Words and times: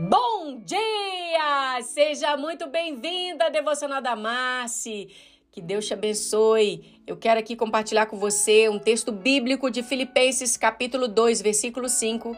Bom 0.00 0.60
dia! 0.64 1.82
Seja 1.82 2.36
muito 2.36 2.68
bem-vinda, 2.68 3.50
Devocional 3.50 4.00
da 4.00 4.14
Marci. 4.14 5.08
Que 5.50 5.60
Deus 5.60 5.88
te 5.88 5.92
abençoe. 5.92 7.02
Eu 7.04 7.16
quero 7.16 7.40
aqui 7.40 7.56
compartilhar 7.56 8.06
com 8.06 8.16
você 8.16 8.68
um 8.68 8.78
texto 8.78 9.10
bíblico 9.10 9.68
de 9.68 9.82
Filipenses, 9.82 10.56
capítulo 10.56 11.08
2, 11.08 11.42
versículo 11.42 11.88
5, 11.88 12.36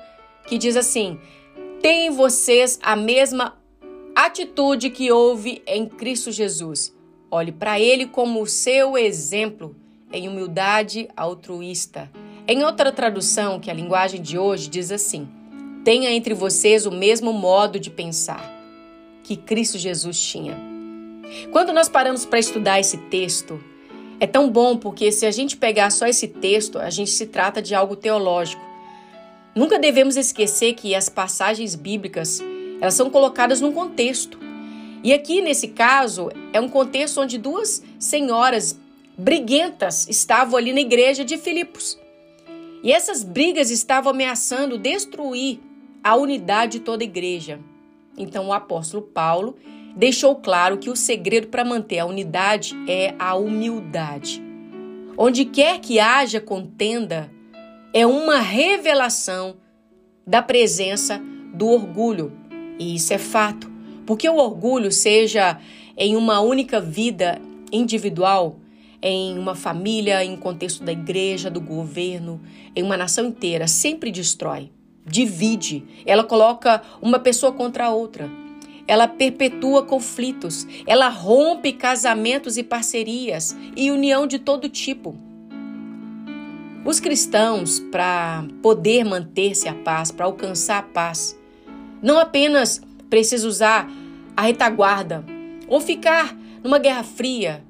que 0.48 0.56
diz 0.56 0.74
assim: 0.74 1.20
Tem 1.82 2.08
vocês 2.08 2.78
a 2.82 2.96
mesma 2.96 3.60
atitude 4.16 4.88
que 4.88 5.12
houve 5.12 5.62
em 5.66 5.86
Cristo 5.86 6.32
Jesus. 6.32 6.96
Olhe 7.30 7.52
para 7.52 7.78
ele 7.78 8.06
como 8.06 8.40
o 8.40 8.46
seu 8.46 8.96
exemplo 8.96 9.76
em 10.10 10.28
humildade 10.28 11.10
altruísta. 11.14 12.10
Em 12.48 12.64
outra 12.64 12.90
tradução, 12.90 13.60
que 13.60 13.68
é 13.68 13.72
a 13.74 13.76
linguagem 13.76 14.22
de 14.22 14.38
hoje, 14.38 14.66
diz 14.66 14.90
assim: 14.90 15.28
tenha 15.84 16.10
entre 16.10 16.34
vocês 16.34 16.86
o 16.86 16.90
mesmo 16.90 17.32
modo 17.32 17.80
de 17.80 17.90
pensar 17.90 18.58
que 19.22 19.36
Cristo 19.36 19.78
Jesus 19.78 20.18
tinha. 20.20 20.58
Quando 21.52 21.72
nós 21.72 21.88
paramos 21.88 22.26
para 22.26 22.38
estudar 22.38 22.80
esse 22.80 22.96
texto, 22.96 23.62
é 24.18 24.26
tão 24.26 24.50
bom 24.50 24.76
porque 24.76 25.10
se 25.12 25.24
a 25.24 25.30
gente 25.30 25.56
pegar 25.56 25.90
só 25.90 26.06
esse 26.06 26.28
texto, 26.28 26.78
a 26.78 26.90
gente 26.90 27.10
se 27.10 27.26
trata 27.26 27.62
de 27.62 27.74
algo 27.74 27.96
teológico. 27.96 28.62
Nunca 29.54 29.78
devemos 29.78 30.16
esquecer 30.16 30.74
que 30.74 30.94
as 30.94 31.08
passagens 31.08 31.74
bíblicas, 31.74 32.40
elas 32.80 32.94
são 32.94 33.08
colocadas 33.08 33.60
num 33.60 33.72
contexto. 33.72 34.38
E 35.02 35.12
aqui 35.14 35.40
nesse 35.40 35.68
caso, 35.68 36.28
é 36.52 36.60
um 36.60 36.68
contexto 36.68 37.20
onde 37.20 37.38
duas 37.38 37.82
senhoras 37.98 38.78
briguentas 39.16 40.06
estavam 40.08 40.56
ali 40.56 40.72
na 40.72 40.80
igreja 40.80 41.24
de 41.24 41.38
Filipos. 41.38 41.98
E 42.82 42.92
essas 42.92 43.22
brigas 43.22 43.70
estavam 43.70 44.10
ameaçando 44.10 44.78
destruir 44.78 45.60
a 46.02 46.16
unidade 46.16 46.78
de 46.78 46.80
toda 46.80 47.02
a 47.02 47.04
igreja. 47.04 47.60
Então 48.16 48.48
o 48.48 48.52
apóstolo 48.52 49.02
Paulo 49.02 49.56
deixou 49.96 50.36
claro 50.36 50.78
que 50.78 50.90
o 50.90 50.96
segredo 50.96 51.48
para 51.48 51.64
manter 51.64 51.98
a 51.98 52.06
unidade 52.06 52.74
é 52.88 53.14
a 53.18 53.34
humildade. 53.34 54.42
Onde 55.16 55.44
quer 55.44 55.80
que 55.80 56.00
haja 56.00 56.40
contenda, 56.40 57.30
é 57.92 58.06
uma 58.06 58.38
revelação 58.38 59.56
da 60.26 60.40
presença 60.40 61.20
do 61.52 61.68
orgulho. 61.68 62.32
E 62.78 62.94
isso 62.94 63.12
é 63.12 63.18
fato, 63.18 63.70
porque 64.06 64.28
o 64.28 64.36
orgulho, 64.36 64.90
seja 64.90 65.58
em 65.96 66.16
uma 66.16 66.40
única 66.40 66.80
vida 66.80 67.40
individual, 67.70 68.58
em 69.02 69.38
uma 69.38 69.54
família, 69.54 70.24
em 70.24 70.36
contexto 70.36 70.82
da 70.84 70.92
igreja, 70.92 71.50
do 71.50 71.60
governo, 71.60 72.40
em 72.74 72.82
uma 72.82 72.96
nação 72.96 73.26
inteira, 73.26 73.66
sempre 73.66 74.10
destrói 74.10 74.70
divide, 75.10 75.84
ela 76.06 76.22
coloca 76.22 76.80
uma 77.02 77.18
pessoa 77.18 77.52
contra 77.52 77.86
a 77.86 77.90
outra, 77.90 78.30
ela 78.86 79.08
perpetua 79.08 79.82
conflitos, 79.82 80.66
ela 80.86 81.08
rompe 81.08 81.72
casamentos 81.72 82.56
e 82.56 82.62
parcerias 82.62 83.56
e 83.76 83.90
união 83.90 84.26
de 84.26 84.38
todo 84.38 84.68
tipo. 84.68 85.16
Os 86.84 86.98
cristãos, 86.98 87.78
para 87.78 88.44
poder 88.62 89.04
manter-se 89.04 89.68
a 89.68 89.74
paz, 89.74 90.10
para 90.10 90.24
alcançar 90.24 90.78
a 90.78 90.82
paz, 90.82 91.38
não 92.00 92.18
apenas 92.18 92.80
precisam 93.10 93.50
usar 93.50 93.90
a 94.36 94.42
retaguarda 94.42 95.24
ou 95.68 95.80
ficar 95.80 96.34
numa 96.62 96.78
guerra 96.78 97.02
fria, 97.02 97.62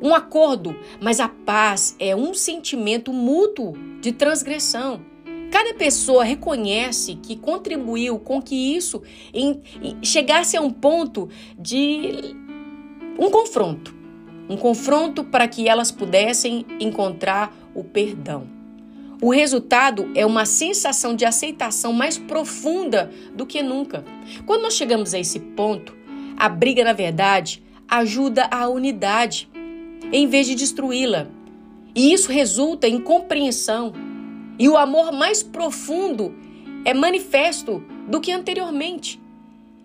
um 0.00 0.14
acordo, 0.14 0.76
mas 1.00 1.20
a 1.20 1.28
paz 1.28 1.96
é 1.98 2.14
um 2.14 2.34
sentimento 2.34 3.12
mútuo 3.12 3.76
de 4.00 4.12
transgressão 4.12 5.11
Cada 5.52 5.74
pessoa 5.74 6.24
reconhece 6.24 7.14
que 7.16 7.36
contribuiu 7.36 8.18
com 8.18 8.40
que 8.40 8.74
isso 8.74 9.02
em, 9.34 9.60
em, 9.82 10.02
chegasse 10.02 10.56
a 10.56 10.62
um 10.62 10.70
ponto 10.70 11.28
de 11.58 12.34
um 13.18 13.30
confronto. 13.30 13.94
Um 14.48 14.56
confronto 14.56 15.22
para 15.22 15.46
que 15.46 15.68
elas 15.68 15.90
pudessem 15.90 16.64
encontrar 16.80 17.54
o 17.74 17.84
perdão. 17.84 18.46
O 19.20 19.30
resultado 19.30 20.10
é 20.14 20.24
uma 20.24 20.46
sensação 20.46 21.14
de 21.14 21.26
aceitação 21.26 21.92
mais 21.92 22.16
profunda 22.16 23.12
do 23.34 23.44
que 23.44 23.62
nunca. 23.62 24.06
Quando 24.46 24.62
nós 24.62 24.72
chegamos 24.72 25.12
a 25.12 25.18
esse 25.18 25.38
ponto, 25.38 25.94
a 26.34 26.48
briga, 26.48 26.82
na 26.82 26.94
verdade, 26.94 27.62
ajuda 27.86 28.48
a 28.50 28.68
unidade, 28.68 29.50
em 30.10 30.26
vez 30.26 30.46
de 30.46 30.54
destruí-la. 30.54 31.28
E 31.94 32.10
isso 32.10 32.32
resulta 32.32 32.88
em 32.88 32.98
compreensão, 32.98 33.92
e 34.58 34.68
o 34.68 34.76
amor 34.76 35.12
mais 35.12 35.42
profundo 35.42 36.34
é 36.84 36.92
manifesto 36.94 37.82
do 38.08 38.20
que 38.20 38.32
anteriormente. 38.32 39.20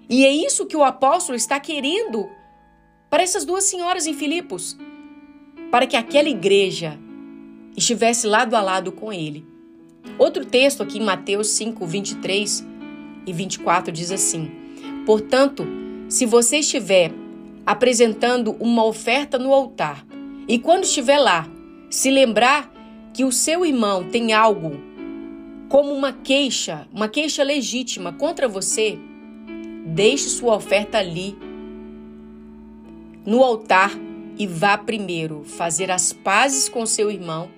E 0.09 0.25
é 0.25 0.31
isso 0.31 0.65
que 0.65 0.77
o 0.77 0.83
apóstolo 0.83 1.35
está 1.35 1.59
querendo 1.59 2.29
para 3.09 3.23
essas 3.23 3.45
duas 3.45 3.63
senhoras 3.65 4.07
em 4.07 4.13
Filipos, 4.13 4.77
para 5.71 5.87
que 5.87 5.95
aquela 5.95 6.29
igreja 6.29 6.97
estivesse 7.75 8.25
lado 8.25 8.55
a 8.55 8.61
lado 8.61 8.91
com 8.91 9.11
ele. 9.11 9.45
Outro 10.17 10.45
texto 10.45 10.81
aqui 10.81 10.97
em 10.97 11.03
Mateus 11.03 11.49
5, 11.49 11.85
23 11.85 12.65
e 13.25 13.33
24 13.33 13.91
diz 13.91 14.11
assim: 14.11 14.49
Portanto, 15.05 15.65
se 16.09 16.25
você 16.25 16.59
estiver 16.59 17.11
apresentando 17.65 18.55
uma 18.59 18.85
oferta 18.85 19.37
no 19.37 19.53
altar 19.53 20.05
e 20.47 20.57
quando 20.57 20.85
estiver 20.85 21.19
lá, 21.19 21.47
se 21.89 22.09
lembrar 22.09 22.71
que 23.17 23.25
o 23.25 23.31
seu 23.31 23.65
irmão 23.65 24.03
tem 24.03 24.31
algo 24.31 24.79
como 25.69 25.91
uma 25.91 26.13
queixa, 26.13 26.87
uma 26.93 27.09
queixa 27.09 27.41
legítima 27.41 28.13
contra 28.13 28.47
você, 28.47 28.95
deixe 29.87 30.29
sua 30.29 30.55
oferta 30.55 30.99
ali 30.99 31.35
no 33.25 33.43
altar 33.43 33.91
e 34.37 34.45
vá 34.45 34.77
primeiro 34.77 35.43
fazer 35.43 35.89
as 35.89 36.13
pazes 36.13 36.69
com 36.69 36.85
seu 36.85 37.09
irmão 37.09 37.49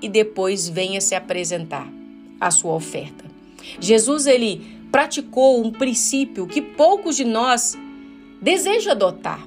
e 0.00 0.08
depois 0.08 0.68
venha 0.68 1.00
se 1.00 1.16
apresentar 1.16 1.92
a 2.40 2.52
sua 2.52 2.74
oferta. 2.74 3.24
Jesus 3.80 4.24
ele 4.24 4.64
praticou 4.92 5.60
um 5.60 5.72
princípio 5.72 6.46
que 6.46 6.62
poucos 6.62 7.16
de 7.16 7.24
nós 7.24 7.76
desejam 8.40 8.92
adotar. 8.92 9.44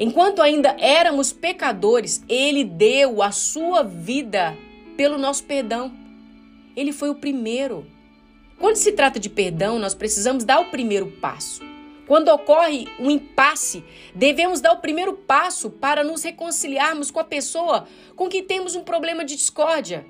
Enquanto 0.00 0.42
ainda 0.42 0.74
éramos 0.80 1.32
pecadores, 1.32 2.24
ele 2.28 2.64
deu 2.64 3.22
a 3.22 3.30
sua 3.30 3.84
vida 3.84 4.65
pelo 4.96 5.18
nosso 5.18 5.44
perdão. 5.44 5.92
Ele 6.74 6.92
foi 6.92 7.10
o 7.10 7.14
primeiro. 7.14 7.86
Quando 8.58 8.76
se 8.76 8.92
trata 8.92 9.20
de 9.20 9.28
perdão, 9.28 9.78
nós 9.78 9.94
precisamos 9.94 10.44
dar 10.44 10.60
o 10.60 10.70
primeiro 10.70 11.06
passo. 11.20 11.62
Quando 12.06 12.28
ocorre 12.28 12.86
um 12.98 13.10
impasse, 13.10 13.84
devemos 14.14 14.60
dar 14.60 14.72
o 14.72 14.80
primeiro 14.80 15.12
passo 15.14 15.70
para 15.70 16.04
nos 16.04 16.22
reconciliarmos 16.22 17.10
com 17.10 17.18
a 17.18 17.24
pessoa 17.24 17.86
com 18.14 18.28
quem 18.28 18.44
temos 18.44 18.76
um 18.76 18.84
problema 18.84 19.24
de 19.24 19.34
discórdia. 19.34 20.06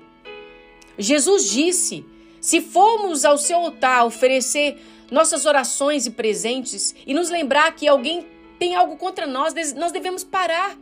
Jesus 0.97 1.49
disse: 1.49 2.05
se 2.39 2.61
formos 2.61 3.25
ao 3.25 3.37
seu 3.37 3.57
altar 3.57 4.05
oferecer 4.05 4.77
nossas 5.09 5.45
orações 5.45 6.05
e 6.05 6.11
presentes 6.11 6.95
e 7.05 7.13
nos 7.13 7.29
lembrar 7.29 7.75
que 7.75 7.87
alguém 7.87 8.27
tem 8.59 8.75
algo 8.75 8.95
contra 8.97 9.25
nós, 9.25 9.53
nós 9.73 9.91
devemos 9.91 10.23
parar 10.23 10.77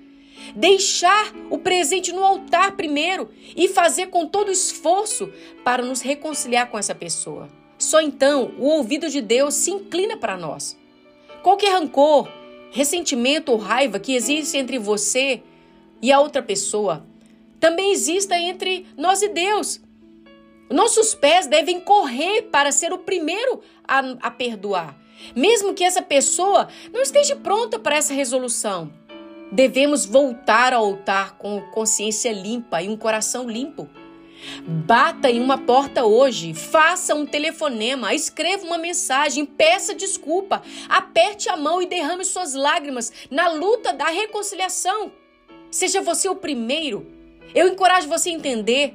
Deixar 0.55 1.33
o 1.49 1.57
presente 1.57 2.11
no 2.11 2.23
altar 2.23 2.75
primeiro 2.75 3.29
e 3.55 3.67
fazer 3.67 4.07
com 4.07 4.27
todo 4.27 4.51
esforço 4.51 5.31
para 5.63 5.83
nos 5.83 6.01
reconciliar 6.01 6.69
com 6.69 6.77
essa 6.77 6.95
pessoa. 6.95 7.49
Só 7.77 8.01
então 8.01 8.53
o 8.57 8.65
ouvido 8.65 9.09
de 9.09 9.21
Deus 9.21 9.53
se 9.53 9.71
inclina 9.71 10.17
para 10.17 10.37
nós. 10.37 10.77
Qualquer 11.43 11.73
rancor, 11.73 12.27
ressentimento 12.71 13.51
ou 13.51 13.57
raiva 13.57 13.99
que 13.99 14.15
existe 14.15 14.57
entre 14.57 14.77
você 14.77 15.41
e 16.01 16.11
a 16.11 16.19
outra 16.19 16.41
pessoa 16.41 17.05
também 17.59 17.91
exista 17.91 18.37
entre 18.37 18.85
nós 18.97 19.21
e 19.21 19.29
Deus. 19.29 19.81
Nossos 20.69 21.13
pés 21.13 21.47
devem 21.47 21.79
correr 21.79 22.43
para 22.43 22.71
ser 22.71 22.91
o 22.91 22.97
primeiro 22.97 23.61
a, 23.87 23.99
a 24.21 24.31
perdoar, 24.31 24.97
mesmo 25.35 25.73
que 25.73 25.83
essa 25.83 26.01
pessoa 26.01 26.67
não 26.91 27.01
esteja 27.01 27.35
pronta 27.35 27.77
para 27.77 27.95
essa 27.95 28.13
resolução. 28.13 28.91
Devemos 29.51 30.05
voltar 30.05 30.73
ao 30.73 30.83
altar 30.83 31.37
com 31.37 31.61
consciência 31.71 32.31
limpa 32.31 32.81
e 32.81 32.89
um 32.89 32.97
coração 32.97 33.49
limpo. 33.49 33.89
Bata 34.63 35.29
em 35.29 35.39
uma 35.39 35.57
porta 35.57 36.05
hoje, 36.05 36.53
faça 36.53 37.15
um 37.15 37.25
telefonema, 37.25 38.13
escreva 38.13 38.65
uma 38.65 38.77
mensagem, 38.77 39.45
peça 39.45 39.95
desculpa, 39.95 40.61
aperte 40.89 41.49
a 41.49 41.57
mão 41.57 41.81
e 41.81 41.87
derrame 41.87 42.25
suas 42.25 42.53
lágrimas 42.53 43.11
na 43.31 43.49
luta 43.49 43.93
da 43.93 44.05
reconciliação. 44.05 45.11
Seja 45.71 46.01
você 46.01 46.29
o 46.29 46.35
primeiro. 46.35 47.07
Eu 47.53 47.67
encorajo 47.67 48.07
você 48.07 48.29
a 48.29 48.33
entender 48.33 48.93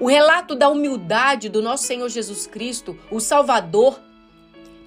o 0.00 0.06
relato 0.06 0.54
da 0.54 0.68
humildade 0.68 1.48
do 1.48 1.60
nosso 1.60 1.84
Senhor 1.84 2.08
Jesus 2.08 2.46
Cristo, 2.46 2.98
o 3.10 3.20
Salvador, 3.20 4.00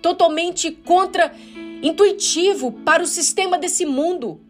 totalmente 0.02 0.72
contra-intuitivo 0.72 2.72
para 2.72 3.04
o 3.04 3.08
sistema 3.08 3.58
desse 3.58 3.86
mundo 3.86 4.42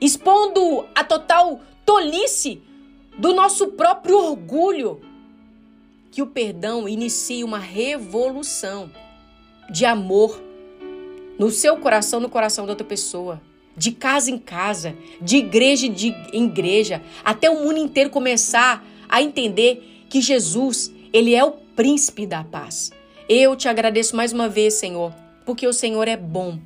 expondo 0.00 0.86
a 0.94 1.02
total 1.04 1.60
tolice 1.84 2.60
do 3.18 3.34
nosso 3.34 3.68
próprio 3.68 4.18
orgulho. 4.18 5.00
Que 6.10 6.22
o 6.22 6.26
perdão 6.26 6.88
inicie 6.88 7.44
uma 7.44 7.58
revolução 7.58 8.90
de 9.70 9.84
amor 9.84 10.40
no 11.38 11.50
seu 11.50 11.76
coração, 11.76 12.18
no 12.18 12.28
coração 12.28 12.66
da 12.66 12.72
outra 12.72 12.86
pessoa. 12.86 13.40
De 13.76 13.92
casa 13.92 14.30
em 14.30 14.38
casa, 14.38 14.96
de 15.20 15.36
igreja 15.36 15.86
em 16.32 16.44
igreja, 16.46 17.00
até 17.24 17.48
o 17.48 17.62
mundo 17.62 17.78
inteiro 17.78 18.10
começar 18.10 18.84
a 19.08 19.22
entender 19.22 20.04
que 20.08 20.20
Jesus, 20.20 20.92
ele 21.12 21.34
é 21.34 21.44
o 21.44 21.52
príncipe 21.52 22.26
da 22.26 22.42
paz. 22.42 22.90
Eu 23.28 23.54
te 23.54 23.68
agradeço 23.68 24.16
mais 24.16 24.32
uma 24.32 24.48
vez, 24.48 24.74
Senhor, 24.74 25.14
porque 25.44 25.66
o 25.66 25.72
Senhor 25.72 26.08
é 26.08 26.16
bom. 26.16 26.58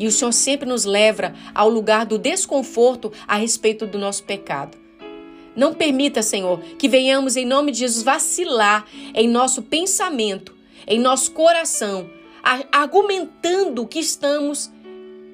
E 0.00 0.06
o 0.06 0.10
Senhor 0.10 0.32
sempre 0.32 0.66
nos 0.66 0.86
leva 0.86 1.34
ao 1.54 1.68
lugar 1.68 2.06
do 2.06 2.16
desconforto 2.16 3.12
a 3.28 3.36
respeito 3.36 3.86
do 3.86 3.98
nosso 3.98 4.24
pecado. 4.24 4.78
Não 5.54 5.74
permita, 5.74 6.22
Senhor, 6.22 6.58
que 6.78 6.88
venhamos 6.88 7.36
em 7.36 7.44
nome 7.44 7.70
de 7.70 7.80
Jesus 7.80 8.02
vacilar 8.02 8.86
em 9.14 9.28
nosso 9.28 9.60
pensamento, 9.60 10.56
em 10.86 10.98
nosso 10.98 11.32
coração, 11.32 12.08
argumentando 12.72 13.86
que 13.86 13.98
estamos 13.98 14.70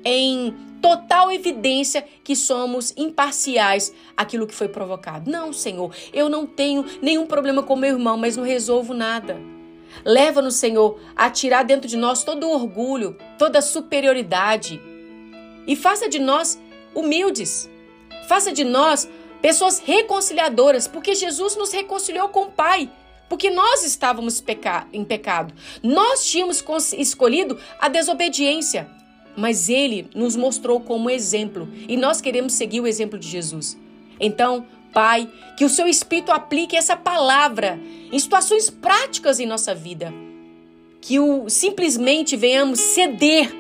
em 0.05 0.53
total 0.83 1.31
evidência 1.31 2.05
que 2.25 2.35
somos 2.35 2.93
imparciais 2.97 3.95
àquilo 4.17 4.49
que 4.49 4.55
foi 4.55 4.67
provocado. 4.67 5.31
Não, 5.31 5.53
Senhor, 5.53 5.95
eu 6.13 6.29
não 6.29 6.45
tenho 6.45 6.85
nenhum 7.01 7.25
problema 7.25 7.63
com 7.63 7.77
meu 7.77 7.91
irmão, 7.91 8.17
mas 8.17 8.37
não 8.37 8.43
resolvo 8.43 8.93
nada. 8.93 9.56
Leva-nos, 10.05 10.57
Senhor, 10.57 10.99
a 11.15 11.31
tirar 11.31 11.65
dentro 11.65 11.89
de 11.89 11.97
nós 11.97 12.23
todo 12.23 12.49
orgulho, 12.49 13.17
toda 13.39 13.63
superioridade. 13.63 14.81
E 15.67 15.75
faça 15.75 16.09
de 16.09 16.19
nós 16.19 16.61
humildes. 16.95 17.69
Faça 18.29 18.53
de 18.53 18.65
nós 18.65 19.09
pessoas 19.43 19.79
reconciliadoras, 19.79 20.89
porque 20.89 21.15
Jesus 21.15 21.57
nos 21.57 21.73
reconciliou 21.73 22.29
com 22.29 22.45
o 22.45 22.51
Pai. 22.51 22.91
Porque 23.29 23.51
nós 23.51 23.85
estávamos 23.85 24.41
peca 24.41 24.87
em 24.93 25.05
pecado. 25.05 25.53
Nós 25.83 26.25
tínhamos 26.25 26.65
escolhido 26.93 27.59
a 27.81 27.89
desobediência. 27.89 28.89
Mas 29.37 29.69
Ele 29.69 30.09
nos 30.15 30.37
mostrou 30.37 30.81
como 30.81 31.11
exemplo. 31.11 31.69
E 31.89 31.97
nós 31.97 32.21
queremos 32.21 32.55
seguir 32.55 32.81
o 32.81 32.87
exemplo 32.87 33.19
de 33.19 33.29
Jesus. 33.29 33.77
Então, 34.19 34.67
Pai, 34.93 35.29
que 35.57 35.65
o 35.65 35.69
seu 35.69 35.87
Espírito 35.87 36.33
aplique 36.33 36.77
essa 36.77 36.97
palavra 36.97 37.79
em 38.11 38.19
situações 38.19 38.71
práticas 38.71 39.39
em 39.41 39.47
nossa 39.47 39.75
vida. 39.75 40.13
Que 41.01 41.19
o 41.19 41.49
simplesmente 41.49 42.37
venhamos 42.37 42.81
ceder 42.81 43.53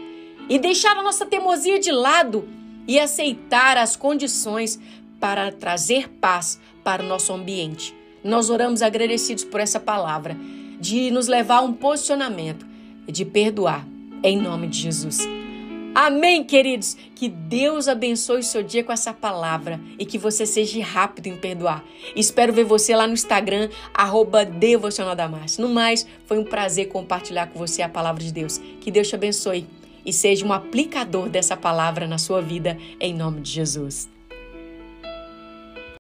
e 0.49 0.59
deixar 0.59 0.97
a 0.97 1.03
nossa 1.03 1.27
teimosia 1.27 1.79
de 1.79 1.93
lado 1.93 2.49
e 2.87 2.99
aceitar 2.99 3.77
as 3.77 3.97
condições 3.97 4.79
para 5.21 5.51
trazer 5.51 6.09
paz 6.09 6.61
para 6.85 7.03
o 7.03 7.07
nosso 7.07 7.33
ambiente. 7.33 7.95
Nós 8.23 8.51
oramos 8.51 8.83
agradecidos 8.83 9.45
por 9.45 9.61
essa 9.61 9.81
palavra, 9.81 10.37
de 10.81 11.11
nos 11.11 11.27
levar 11.27 11.57
a 11.57 11.63
um 11.63 11.73
posicionamento 11.73 12.67
de 13.07 13.25
perdoar, 13.25 13.87
em 14.23 14.41
nome 14.41 14.67
de 14.67 14.81
Jesus. 14.81 15.36
Amém, 15.99 16.45
queridos? 16.45 16.95
Que 17.15 17.27
Deus 17.27 17.89
abençoe 17.89 18.43
seu 18.43 18.63
dia 18.63 18.85
com 18.85 18.93
essa 18.93 19.15
palavra 19.15 19.81
e 19.99 20.05
que 20.05 20.19
você 20.19 20.45
seja 20.45 20.85
rápido 20.85 21.29
em 21.29 21.39
perdoar. 21.39 21.83
Espero 22.15 22.53
ver 22.53 22.65
você 22.65 22.95
lá 22.95 23.07
no 23.07 23.15
Instagram, 23.15 23.71
arroba 23.95 24.45
No 25.59 25.69
mais, 25.71 26.07
foi 26.27 26.39
um 26.39 26.45
prazer 26.45 26.89
compartilhar 26.89 27.47
com 27.47 27.59
você 27.59 27.81
a 27.81 27.89
palavra 27.89 28.23
de 28.23 28.31
Deus. 28.31 28.59
Que 28.79 28.91
Deus 28.91 29.09
te 29.09 29.15
abençoe 29.15 29.67
e 30.05 30.13
seja 30.13 30.45
um 30.45 30.53
aplicador 30.53 31.31
dessa 31.31 31.57
palavra 31.57 32.07
na 32.07 32.19
sua 32.19 32.43
vida, 32.43 32.77
em 33.01 33.15
nome 33.15 33.41
de 33.41 33.53
Jesus. 33.53 34.16